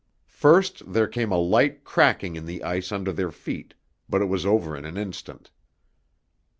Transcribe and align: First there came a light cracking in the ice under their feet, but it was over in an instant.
First 0.25 0.93
there 0.93 1.07
came 1.07 1.31
a 1.31 1.37
light 1.37 1.83
cracking 1.83 2.35
in 2.35 2.47
the 2.47 2.63
ice 2.63 2.91
under 2.91 3.11
their 3.11 3.29
feet, 3.29 3.75
but 4.09 4.19
it 4.19 4.25
was 4.29 4.47
over 4.47 4.75
in 4.75 4.83
an 4.83 4.97
instant. 4.97 5.51